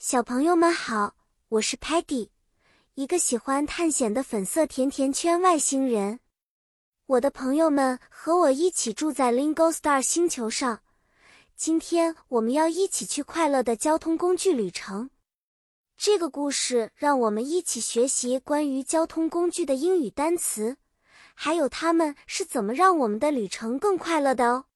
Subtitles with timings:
[0.00, 1.16] 小朋友们好，
[1.48, 2.28] 我是 Patty，
[2.94, 6.20] 一个喜欢探险的粉色甜甜圈外星人。
[7.06, 10.82] 我的朋友们和我一起住在 Lingo Star 星球上。
[11.56, 15.10] 今天我们要一起去快乐的交通工具旅程。
[15.96, 20.76] 这个故事让我们一起学习关于交通工具的英语单词，
[21.34, 24.66] 还有它们是怎么让我们的旅程更快乐的哦。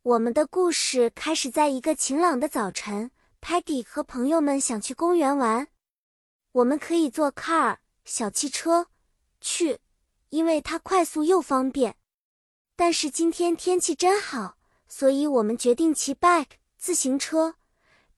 [0.00, 3.10] 我们的故事开始在一个晴朗的早晨。
[3.46, 5.68] Peggy 和朋友们想去公园玩，
[6.50, 8.88] 我们可以坐 car 小汽车
[9.40, 9.78] 去，
[10.30, 11.96] 因为它快速又方便。
[12.74, 17.54] 但是今天天气真好，所以我们决定骑 bike 自行车，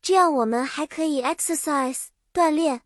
[0.01, 2.81] 这样我们还可以 exercise 锻炼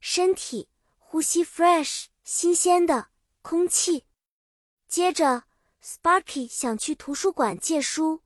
[0.00, 3.08] 身体，呼吸 fresh 新鲜的
[3.42, 4.06] 空气。
[4.88, 5.44] 接着
[5.84, 8.22] ，Sparky 想去图书馆借书，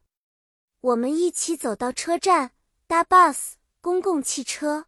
[0.81, 2.53] 我们一起走到车站。
[2.89, 4.87] 搭 bus 公共汽车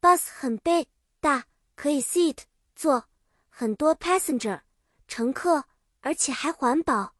[0.00, 0.88] ，bus 很 big
[1.20, 1.46] 大，
[1.76, 2.38] 可以 seat
[2.74, 3.04] 坐
[3.48, 4.62] 很多 passenger
[5.06, 5.64] 乘客，
[6.00, 7.14] 而且还环保。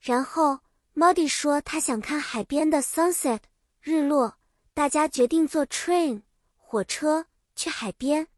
[0.00, 0.60] 然后
[0.94, 3.40] Muddy 说他想看海边的 sunset
[3.80, 4.36] 日落，
[4.74, 6.22] 大家决定坐 train
[6.58, 8.28] 火车去海边。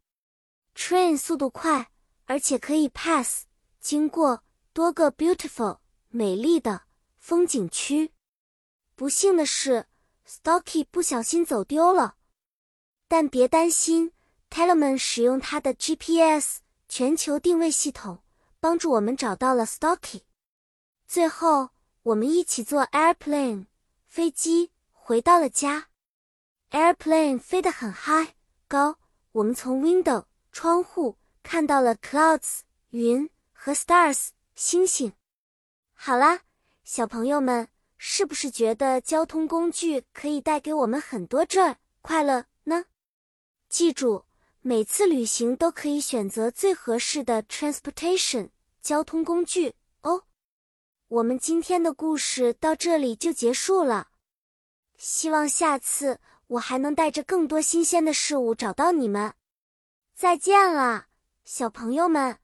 [0.73, 1.91] train 速度快，
[2.23, 3.43] 而且可以 pass
[3.81, 6.83] 经过多个 beautiful 美丽的
[7.17, 8.13] 风景区。
[8.95, 9.87] 不幸的是。
[10.29, 12.17] Stocky 不小心走丢了，
[13.07, 14.13] 但别担心
[14.51, 18.19] ，Telemann 使用他的 GPS 全球定位系统
[18.59, 20.21] 帮助我们找到了 Stocky。
[21.07, 21.71] 最后，
[22.03, 23.65] 我们一起坐 airplane
[24.07, 25.87] 飞机回到了家。
[26.69, 28.33] Airplane 飞得很 high
[28.67, 28.99] 高，
[29.31, 32.59] 我们从 window 窗户看到了 clouds
[32.91, 35.11] 云和 stars 星星。
[35.95, 36.41] 好啦，
[36.83, 37.67] 小朋友们。
[38.01, 42.85] 是不是觉得交通工具可以带给我们很多 joy 快乐呢？
[43.67, 44.23] 记住，
[44.61, 50.23] 每次旅行都可以选择最合适的 transportation 交通工具哦。
[51.09, 54.07] 我们今天的故事到这里就结束了，
[54.97, 59.33] 希望下次我还能带着更多新鲜的事物找到你们。
[60.15, 61.07] 再见了，
[61.43, 62.39] 小朋友们，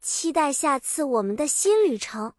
[0.00, 2.34] 期待下次我们的新旅程。